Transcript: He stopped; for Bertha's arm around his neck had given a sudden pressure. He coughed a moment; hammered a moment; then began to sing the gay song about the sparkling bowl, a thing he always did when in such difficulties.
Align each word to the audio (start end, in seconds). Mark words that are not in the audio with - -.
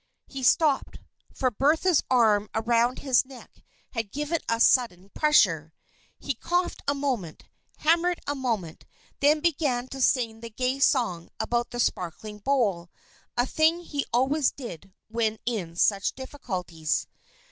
He 0.25 0.41
stopped; 0.41 0.97
for 1.31 1.51
Bertha's 1.51 2.01
arm 2.09 2.49
around 2.55 2.97
his 2.97 3.23
neck 3.23 3.61
had 3.91 4.09
given 4.11 4.39
a 4.49 4.59
sudden 4.59 5.11
pressure. 5.13 5.73
He 6.17 6.33
coughed 6.33 6.81
a 6.87 6.95
moment; 6.95 7.43
hammered 7.77 8.19
a 8.25 8.33
moment; 8.33 8.87
then 9.19 9.41
began 9.41 9.87
to 9.89 10.01
sing 10.01 10.39
the 10.39 10.49
gay 10.49 10.79
song 10.79 11.29
about 11.39 11.69
the 11.69 11.79
sparkling 11.79 12.39
bowl, 12.39 12.89
a 13.37 13.45
thing 13.45 13.81
he 13.81 14.03
always 14.11 14.49
did 14.49 14.91
when 15.07 15.37
in 15.45 15.75
such 15.75 16.13
difficulties. 16.15 17.05